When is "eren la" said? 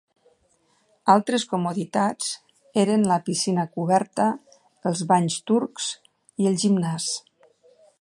2.85-3.19